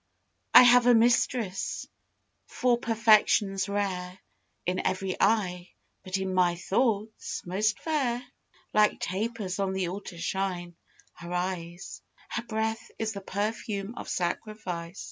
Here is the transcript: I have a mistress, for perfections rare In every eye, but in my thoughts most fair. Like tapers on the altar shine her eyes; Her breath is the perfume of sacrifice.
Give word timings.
I 0.55 0.63
have 0.63 0.87
a 0.87 0.95
mistress, 0.95 1.85
for 2.47 2.75
perfections 2.79 3.69
rare 3.69 4.17
In 4.65 4.79
every 4.83 5.15
eye, 5.21 5.69
but 6.03 6.17
in 6.17 6.33
my 6.33 6.55
thoughts 6.55 7.45
most 7.45 7.79
fair. 7.79 8.25
Like 8.73 8.99
tapers 8.99 9.59
on 9.59 9.73
the 9.73 9.89
altar 9.89 10.17
shine 10.17 10.75
her 11.17 11.31
eyes; 11.31 12.01
Her 12.29 12.41
breath 12.41 12.89
is 12.97 13.13
the 13.13 13.21
perfume 13.21 13.93
of 13.95 14.09
sacrifice. 14.09 14.99